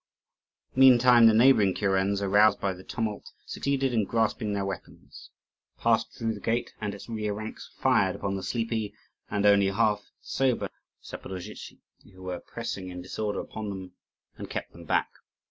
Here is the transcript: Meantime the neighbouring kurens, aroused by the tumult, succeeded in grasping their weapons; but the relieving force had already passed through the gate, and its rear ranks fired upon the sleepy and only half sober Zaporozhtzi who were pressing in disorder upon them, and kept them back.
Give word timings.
Meantime 0.75 1.27
the 1.27 1.33
neighbouring 1.35 1.75
kurens, 1.75 2.23
aroused 2.23 2.59
by 2.59 2.73
the 2.73 2.83
tumult, 2.83 3.29
succeeded 3.45 3.93
in 3.93 4.03
grasping 4.03 4.53
their 4.53 4.65
weapons; 4.65 5.29
but 5.77 5.83
the 5.83 5.83
relieving 5.83 5.83
force 5.83 5.83
had 5.83 5.85
already 5.85 5.99
passed 5.99 6.17
through 6.17 6.33
the 6.33 6.39
gate, 6.41 6.73
and 6.81 6.95
its 6.95 7.07
rear 7.07 7.33
ranks 7.35 7.69
fired 7.77 8.15
upon 8.15 8.35
the 8.35 8.41
sleepy 8.41 8.95
and 9.29 9.45
only 9.45 9.67
half 9.67 10.09
sober 10.19 10.69
Zaporozhtzi 11.03 11.81
who 12.13 12.23
were 12.23 12.39
pressing 12.39 12.89
in 12.89 13.03
disorder 13.03 13.39
upon 13.41 13.69
them, 13.69 13.91
and 14.39 14.49
kept 14.49 14.71
them 14.71 14.85
back. 14.85 15.11